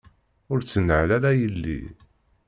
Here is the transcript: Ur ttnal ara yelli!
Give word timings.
Ur 0.51 0.59
ttnal 0.61 1.09
ara 1.17 1.31
yelli! 1.39 1.79